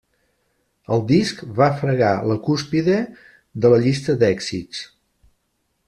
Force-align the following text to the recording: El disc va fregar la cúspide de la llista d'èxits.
El 0.95 1.03
disc 1.11 1.43
va 1.59 1.67
fregar 1.83 2.09
la 2.31 2.39
cúspide 2.49 2.97
de 3.67 3.73
la 3.75 3.81
llista 3.87 4.17
d'èxits. 4.25 4.85